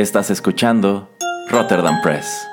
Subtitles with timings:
[0.00, 1.10] Estás escuchando
[1.50, 2.48] Rotterdam Press.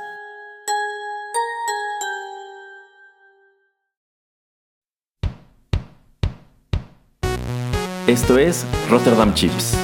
[8.05, 9.77] Esto es Rotterdam Chips,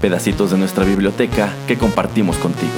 [0.00, 2.72] pedacitos de nuestra biblioteca que compartimos contigo.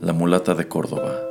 [0.00, 1.27] La mulata de Córdoba.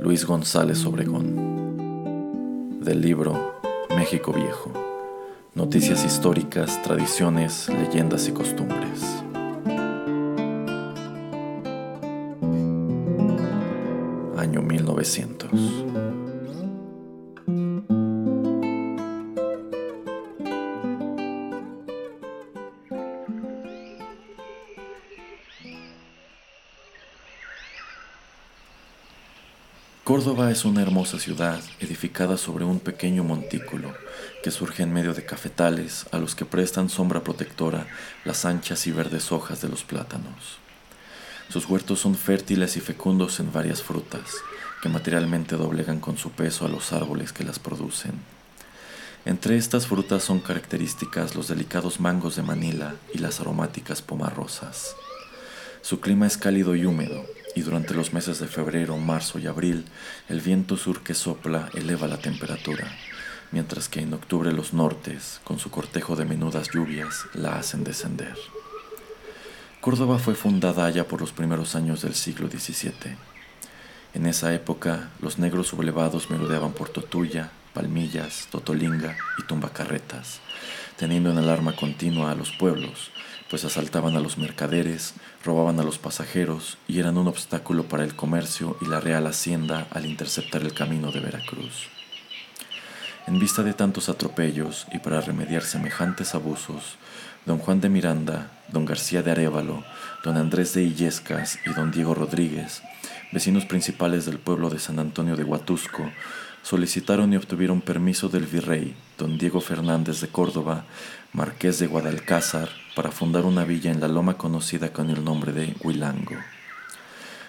[0.00, 2.80] Luis González Obregón.
[2.80, 3.60] Del libro
[3.94, 4.72] México Viejo.
[5.54, 9.22] Noticias históricas, tradiciones, leyendas y costumbres.
[14.38, 15.50] Año 1900.
[30.48, 33.92] Es una hermosa ciudad edificada sobre un pequeño montículo
[34.42, 37.86] que surge en medio de cafetales a los que prestan sombra protectora
[38.24, 40.58] las anchas y verdes hojas de los plátanos.
[41.50, 44.30] Sus huertos son fértiles y fecundos en varias frutas
[44.82, 48.14] que materialmente doblegan con su peso a los árboles que las producen.
[49.26, 54.96] Entre estas frutas son características los delicados mangos de Manila y las aromáticas pomarrosas.
[55.82, 59.84] Su clima es cálido y húmedo, y durante los meses de febrero, marzo y abril
[60.28, 62.86] el viento sur que sopla eleva la temperatura,
[63.52, 68.36] mientras que en octubre los nortes, con su cortejo de menudas lluvias, la hacen descender.
[69.80, 73.16] Córdoba fue fundada allá por los primeros años del siglo XVII.
[74.12, 80.40] En esa época, los negros sublevados merodeaban por Totuya, Palmillas, Totolinga y Tumbacarretas,
[80.96, 83.10] teniendo en alarma continua a los pueblos,
[83.50, 88.14] pues asaltaban a los mercaderes, robaban a los pasajeros y eran un obstáculo para el
[88.14, 91.88] comercio y la real hacienda al interceptar el camino de Veracruz.
[93.26, 96.96] En vista de tantos atropellos y para remediar semejantes abusos,
[97.44, 99.82] don Juan de Miranda, don García de Arevalo,
[100.22, 102.82] don Andrés de Illescas y don Diego Rodríguez,
[103.32, 106.10] vecinos principales del pueblo de San Antonio de Huatusco,
[106.62, 110.84] solicitaron y obtuvieron permiso del virrey, don Diego Fernández de Córdoba,
[111.32, 112.68] marqués de Guadalcázar,
[113.00, 116.36] para fundar una villa en la loma conocida con el nombre de Huilango.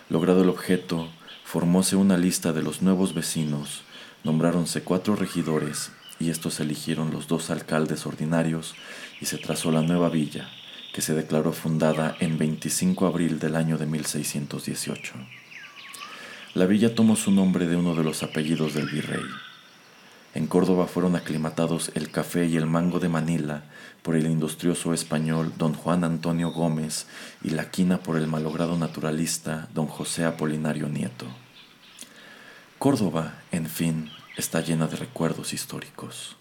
[0.07, 1.09] Logrado el objeto,
[1.43, 3.81] formóse una lista de los nuevos vecinos,
[4.23, 5.91] nombráronse cuatro regidores
[6.21, 8.75] y estos eligieron los dos alcaldes ordinarios
[9.19, 10.49] y se trazó la nueva villa,
[10.93, 15.15] que se declaró fundada en 25 de abril del año de 1618.
[16.53, 19.25] La villa tomó su nombre de uno de los apellidos del virrey.
[20.33, 23.63] En Córdoba fueron aclimatados el café y el mango de Manila
[24.01, 27.05] por el industrioso español don Juan Antonio Gómez
[27.43, 31.27] y la quina por el malogrado naturalista don José Apolinario Nieto.
[32.79, 36.37] Córdoba, en fin, está llena de recuerdos históricos.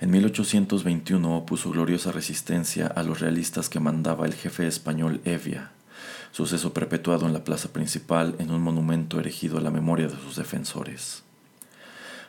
[0.00, 5.72] En 1821 opuso gloriosa resistencia a los realistas que mandaba el jefe español Evia,
[6.30, 10.36] suceso perpetuado en la plaza principal en un monumento erigido a la memoria de sus
[10.36, 11.24] defensores.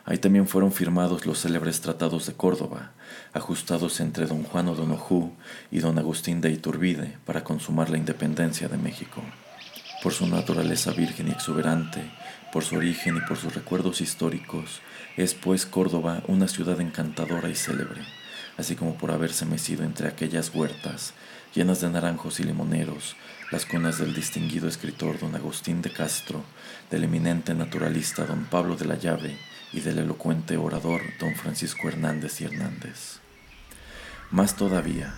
[0.06, 2.92] Ahí también fueron firmados los célebres tratados de Córdoba,
[3.32, 5.32] ajustados entre don Juan O'Donoghue
[5.70, 9.22] y don Agustín de Iturbide para consumar la independencia de México.
[10.02, 12.12] Por su naturaleza virgen y exuberante,
[12.52, 14.82] por su origen y por sus recuerdos históricos,
[15.16, 18.02] es pues Córdoba una ciudad encantadora y célebre,
[18.58, 21.14] así como por haberse mecido entre aquellas huertas
[21.54, 23.16] llenas de naranjos y limoneros,
[23.52, 26.42] las cunas del distinguido escritor don Agustín de Castro,
[26.90, 29.38] del eminente naturalista don Pablo de la Llave
[29.74, 33.18] y del elocuente orador don Francisco Hernández y Hernández.
[34.30, 35.14] Más todavía,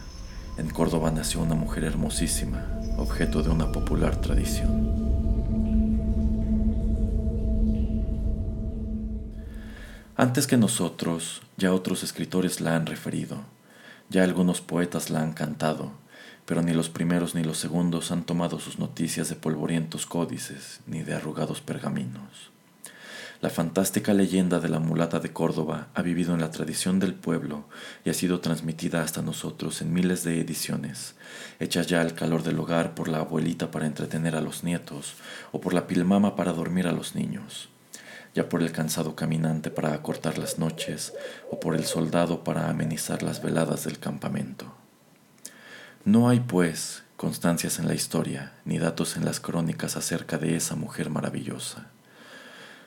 [0.56, 5.06] en Córdoba nació una mujer hermosísima, objeto de una popular tradición.
[10.17, 13.44] Antes que nosotros, ya otros escritores la han referido,
[14.09, 15.93] ya algunos poetas la han cantado,
[16.47, 21.03] pero ni los primeros ni los segundos han tomado sus noticias de polvorientos códices ni
[21.03, 22.56] de arrugados pergaminos.
[23.43, 27.65] La fantástica leyenda de la mulata de Córdoba ha vivido en la tradición del pueblo
[28.03, 31.17] y ha sido transmitida hasta nosotros en miles de ediciones,
[31.61, 35.15] hechas ya al calor del hogar por la abuelita para entretener a los nietos
[35.53, 37.69] o por la pilmama para dormir a los niños,
[38.35, 41.12] ya por el cansado caminante para acortar las noches
[41.50, 44.75] o por el soldado para amenizar las veladas del campamento.
[46.06, 50.75] No hay, pues, constancias en la historia ni datos en las crónicas acerca de esa
[50.75, 51.91] mujer maravillosa.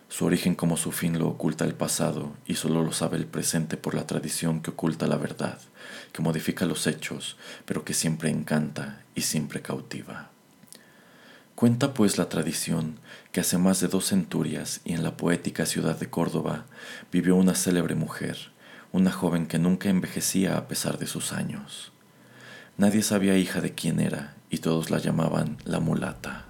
[0.09, 3.77] Su origen como su fin lo oculta el pasado y solo lo sabe el presente
[3.77, 5.59] por la tradición que oculta la verdad,
[6.11, 10.31] que modifica los hechos, pero que siempre encanta y siempre cautiva.
[11.53, 12.99] Cuenta pues la tradición
[13.31, 16.65] que hace más de dos centurias y en la poética ciudad de Córdoba
[17.11, 18.37] vivió una célebre mujer,
[18.91, 21.91] una joven que nunca envejecía a pesar de sus años.
[22.77, 26.45] Nadie sabía hija de quién era y todos la llamaban la mulata.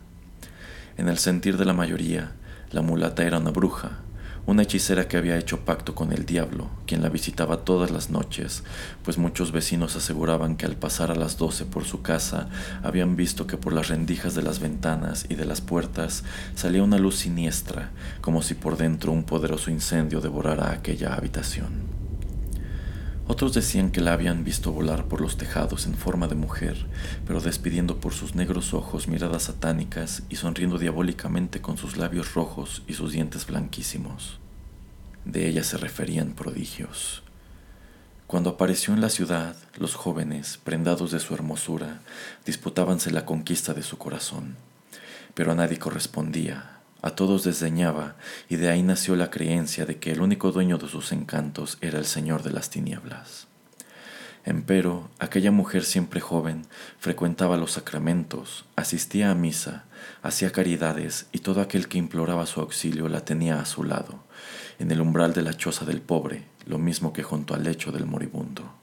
[0.95, 2.35] En el sentir de la mayoría,
[2.71, 3.99] la mulata era una bruja,
[4.45, 8.63] una hechicera que había hecho pacto con el diablo, quien la visitaba todas las noches,
[9.03, 12.49] pues muchos vecinos aseguraban que al pasar a las doce por su casa
[12.81, 16.23] habían visto que por las rendijas de las ventanas y de las puertas
[16.55, 21.98] salía una luz siniestra, como si por dentro un poderoso incendio devorara aquella habitación.
[23.31, 26.87] Otros decían que la habían visto volar por los tejados en forma de mujer,
[27.27, 32.81] pero despidiendo por sus negros ojos miradas satánicas y sonriendo diabólicamente con sus labios rojos
[32.87, 34.39] y sus dientes blanquísimos.
[35.25, 37.21] De ella se referían prodigios.
[38.25, 42.01] Cuando apareció en la ciudad, los jóvenes, prendados de su hermosura,
[42.47, 44.55] disputábanse la conquista de su corazón,
[45.35, 48.15] pero a nadie correspondía, a todos desdeñaba,
[48.49, 51.97] y de ahí nació la creencia de que el único dueño de sus encantos era
[51.97, 53.47] el Señor de las tinieblas.
[54.45, 56.65] Empero, aquella mujer siempre joven
[56.97, 59.85] frecuentaba los sacramentos, asistía a misa,
[60.23, 64.23] hacía caridades y todo aquel que imploraba su auxilio la tenía a su lado,
[64.79, 68.05] en el umbral de la choza del pobre, lo mismo que junto al lecho del
[68.05, 68.73] moribundo.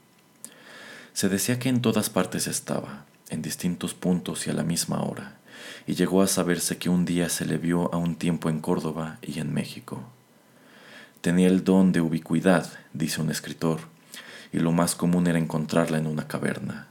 [1.13, 5.37] Se decía que en todas partes estaba, en distintos puntos y a la misma hora,
[5.85, 9.17] y llegó a saberse que un día se le vio a un tiempo en Córdoba
[9.21, 10.03] y en México.
[11.21, 13.79] Tenía el don de ubicuidad, dice un escritor,
[14.53, 16.87] y lo más común era encontrarla en una caverna.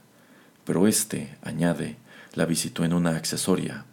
[0.65, 1.97] Pero éste, añade,
[2.33, 3.85] la visitó en una accesoria.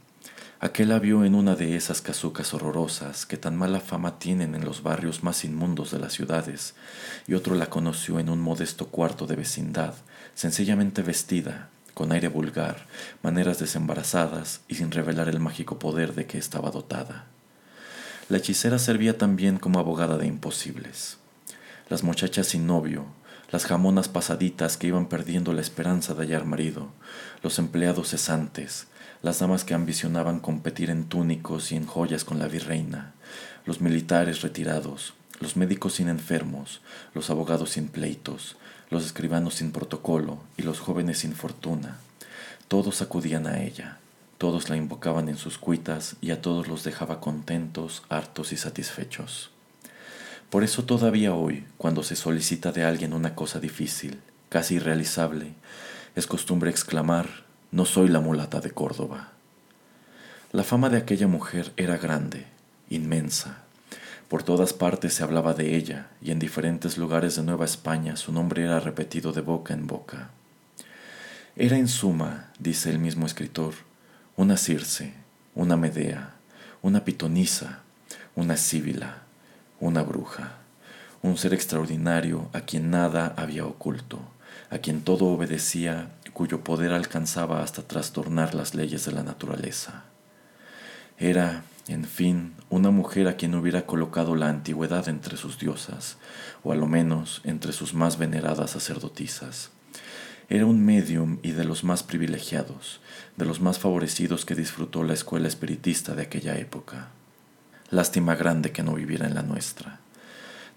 [0.61, 4.65] Aquel la vio en una de esas casucas horrorosas que tan mala fama tienen en
[4.65, 6.75] los barrios más inmundos de las ciudades,
[7.27, 9.95] y otro la conoció en un modesto cuarto de vecindad,
[10.35, 12.87] sencillamente vestida, con aire vulgar,
[13.23, 17.27] maneras desembarazadas y sin revelar el mágico poder de que estaba dotada.
[18.29, 21.19] La hechicera servía también como abogada de imposibles.
[21.89, 23.07] Las muchachas sin novio,
[23.51, 26.89] las jamonas pasaditas que iban perdiendo la esperanza de hallar marido,
[27.43, 28.89] los empleados cesantes,
[29.23, 33.15] las damas que ambicionaban competir en túnicos y en joyas con la virreina,
[33.65, 36.81] los militares retirados, los médicos sin enfermos,
[37.15, 38.57] los abogados sin pleitos,
[38.91, 41.99] los escribanos sin protocolo y los jóvenes sin fortuna.
[42.69, 43.99] Todos acudían a ella,
[44.39, 49.51] todos la invocaban en sus cuitas y a todos los dejaba contentos, hartos y satisfechos.
[50.51, 55.55] Por eso todavía hoy, cuando se solicita de alguien una cosa difícil, casi irrealizable,
[56.15, 59.33] es costumbre exclamar, no soy la mulata de Córdoba.
[60.53, 62.47] La fama de aquella mujer era grande,
[62.89, 63.64] inmensa,
[64.29, 68.33] por todas partes se hablaba de ella, y en diferentes lugares de Nueva España su
[68.33, 70.31] nombre era repetido de boca en boca.
[71.57, 73.75] Era en suma, dice el mismo escritor,
[74.37, 75.15] una Circe,
[75.55, 76.35] una Medea,
[76.83, 77.81] una pitonisa,
[78.35, 79.23] una síbila,
[79.79, 80.55] una bruja,
[81.23, 84.19] un ser extraordinario a quien nada había oculto,
[84.71, 90.05] a quien todo obedecía, cuyo poder alcanzaba hasta trastornar las leyes de la naturaleza.
[91.17, 96.17] Era, en fin, una mujer a quien hubiera colocado la antigüedad entre sus diosas,
[96.63, 99.71] o a lo menos entre sus más veneradas sacerdotisas.
[100.49, 103.01] Era un medium y de los más privilegiados,
[103.37, 107.11] de los más favorecidos que disfrutó la escuela espiritista de aquella época.
[107.91, 110.01] Lástima grande que no viviera en la nuestra.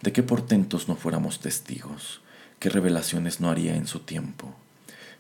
[0.02, 2.22] De qué portentos no fuéramos testigos,
[2.60, 4.56] qué revelaciones no haría en su tiempo,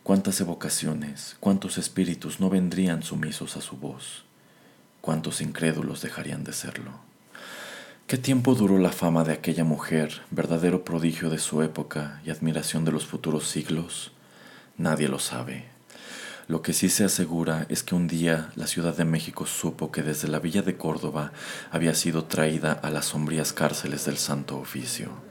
[0.04, 4.27] cuántas evocaciones, cuántos espíritus no vendrían sumisos a su voz
[5.08, 6.92] cuántos incrédulos dejarían de serlo.
[8.08, 12.84] ¿Qué tiempo duró la fama de aquella mujer, verdadero prodigio de su época y admiración
[12.84, 14.12] de los futuros siglos?
[14.76, 15.64] Nadie lo sabe.
[16.50, 20.04] Lo que sí se asegura es que un día la Ciudad de México supo que
[20.04, 21.32] desde la villa de Córdoba
[21.72, 25.27] había sido traída a las sombrías cárceles del Santo Oficio.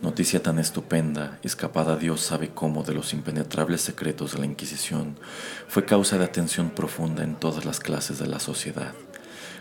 [0.00, 5.16] Noticia tan estupenda, escapada Dios sabe cómo de los impenetrables secretos de la Inquisición,
[5.66, 8.94] fue causa de atención profunda en todas las clases de la sociedad.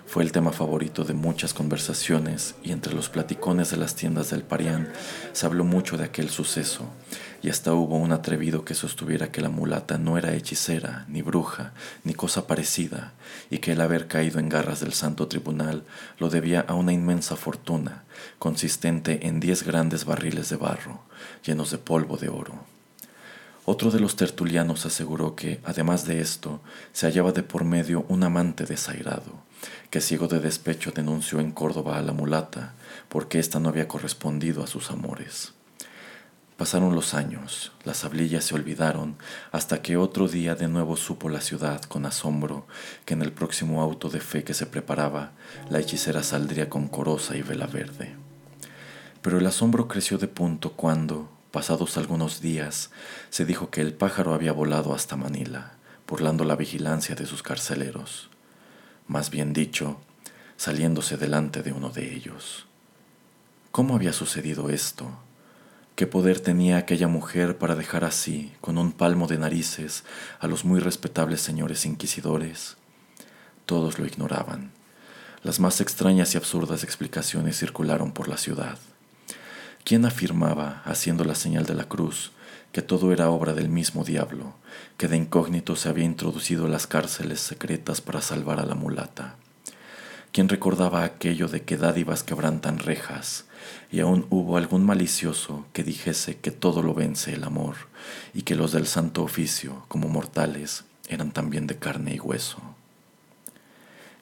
[0.07, 4.41] Fue el tema favorito de muchas conversaciones y entre los platicones de las tiendas del
[4.41, 4.87] Parián
[5.33, 6.85] se habló mucho de aquel suceso
[7.43, 11.73] y hasta hubo un atrevido que sostuviera que la mulata no era hechicera, ni bruja,
[12.05, 13.11] ni cosa parecida,
[13.49, 15.83] y que el haber caído en garras del santo tribunal
[16.19, 18.05] lo debía a una inmensa fortuna,
[18.39, 21.01] consistente en diez grandes barriles de barro,
[21.45, 22.55] llenos de polvo de oro.
[23.65, 26.61] Otro de los tertulianos aseguró que, además de esto,
[26.93, 29.43] se hallaba de por medio un amante desairado,
[29.89, 32.73] que ciego de despecho denunció en Córdoba a la mulata,
[33.09, 35.53] porque ésta no había correspondido a sus amores.
[36.57, 39.15] Pasaron los años, las hablillas se olvidaron,
[39.51, 42.65] hasta que otro día de nuevo supo la ciudad con asombro
[43.05, 45.33] que en el próximo auto de fe que se preparaba,
[45.69, 48.15] la hechicera saldría con corosa y vela verde.
[49.21, 52.89] Pero el asombro creció de punto cuando, pasados algunos días,
[53.29, 55.73] se dijo que el pájaro había volado hasta Manila,
[56.07, 58.31] burlando la vigilancia de sus carceleros.
[59.07, 59.99] Más bien dicho,
[60.57, 62.65] saliéndose delante de uno de ellos.
[63.71, 65.09] ¿Cómo había sucedido esto?
[65.95, 70.03] ¿Qué poder tenía aquella mujer para dejar así, con un palmo de narices,
[70.39, 72.77] a los muy respetables señores inquisidores?
[73.65, 74.71] Todos lo ignoraban.
[75.41, 78.77] Las más extrañas y absurdas explicaciones circularon por la ciudad.
[79.85, 82.31] ¿Quién afirmaba, haciendo la señal de la cruz,
[82.71, 84.53] que todo era obra del mismo diablo,
[84.97, 89.35] que de incógnito se había introducido en las cárceles secretas para salvar a la mulata?
[90.31, 93.45] ¿Quién recordaba aquello de que dádivas quebrantan rejas,
[93.91, 97.75] y aún hubo algún malicioso que dijese que todo lo vence el amor,
[98.33, 102.59] y que los del santo oficio, como mortales, eran también de carne y hueso.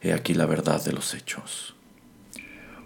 [0.02, 1.75] He aquí la verdad de los hechos.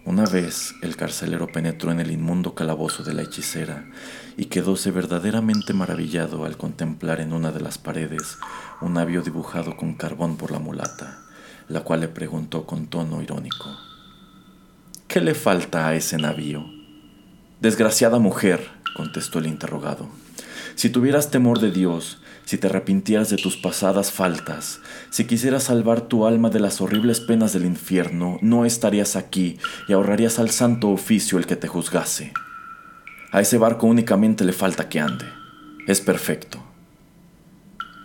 [0.06, 3.84] Una vez el carcelero penetró en el inmundo calabozo de la hechicera
[4.36, 8.38] y quedóse verdaderamente maravillado al contemplar en una de las paredes
[8.80, 11.18] un navio dibujado con carbón por la mulata,
[11.68, 13.76] la cual le preguntó con tono irónico.
[15.06, 16.64] ¿Qué le falta a ese navío?
[17.60, 20.08] Desgraciada mujer, contestó el interrogado,
[20.76, 24.80] si tuvieras temor de Dios, si te arrepintieras de tus pasadas faltas,
[25.10, 29.92] si quisieras salvar tu alma de las horribles penas del infierno, no estarías aquí y
[29.92, 32.32] ahorrarías al santo oficio el que te juzgase.
[33.30, 35.26] A ese barco únicamente le falta que ande.
[35.86, 36.60] Es perfecto.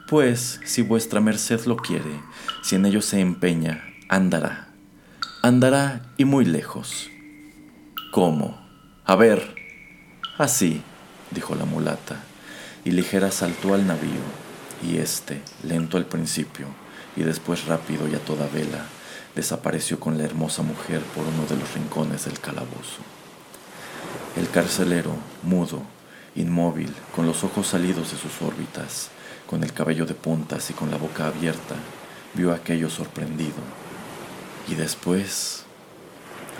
[0.07, 2.21] Pues, si vuestra merced lo quiere,
[2.61, 4.65] si en ello se empeña, andará
[5.41, 7.09] andará y muy lejos.
[8.11, 8.63] ¿Cómo?
[9.05, 9.55] A ver.
[10.37, 10.83] Así,
[11.31, 12.23] dijo la mulata,
[12.85, 14.21] y ligera saltó al navío,
[14.81, 16.67] y éste, lento al principio,
[17.17, 18.85] y después rápido y a toda vela,
[19.35, 23.01] desapareció con la hermosa mujer por uno de los rincones del calabozo.
[24.37, 25.81] El carcelero, mudo,
[26.35, 29.09] inmóvil, con los ojos salidos de sus órbitas,
[29.47, 31.75] con el cabello de puntas y con la boca abierta,
[32.35, 33.63] vio aquello sorprendido
[34.67, 35.63] y después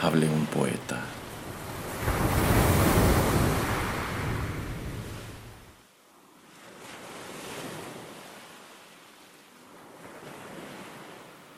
[0.02, 1.02] hablé un poeta.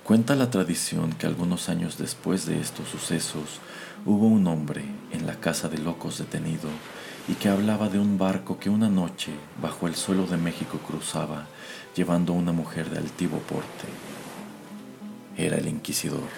[0.08, 3.60] Cuenta la tradición que algunos años después de estos sucesos
[4.06, 6.70] hubo un hombre en la casa de locos detenido
[7.28, 11.46] y que hablaba de un barco que una noche bajo el suelo de México cruzaba
[11.94, 13.88] llevando a una mujer de altivo porte
[15.36, 16.30] era el inquisidor.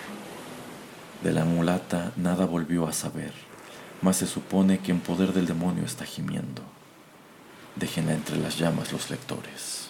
[1.24, 3.34] De la mulata nada volvió a saber,
[4.02, 6.64] mas se supone que en poder del demonio está gimiendo.
[7.76, 9.89] Déjenla entre las llamas los lectores.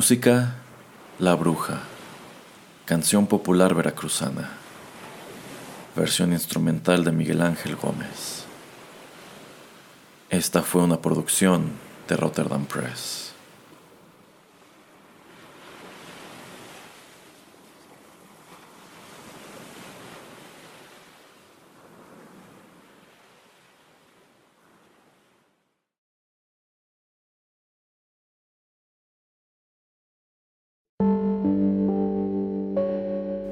[0.00, 0.54] Música
[1.18, 1.80] La Bruja,
[2.86, 4.48] canción popular veracruzana,
[5.94, 8.44] versión instrumental de Miguel Ángel Gómez.
[10.30, 11.72] Esta fue una producción
[12.08, 13.34] de Rotterdam Press.